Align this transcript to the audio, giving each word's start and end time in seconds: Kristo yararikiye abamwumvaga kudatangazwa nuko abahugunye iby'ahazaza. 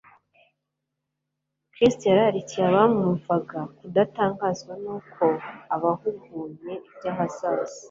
Kristo 1.73 2.03
yararikiye 2.09 2.63
abamwumvaga 2.69 3.59
kudatangazwa 3.77 4.73
nuko 4.83 5.25
abahugunye 5.75 6.73
iby'ahazaza. 6.89 7.79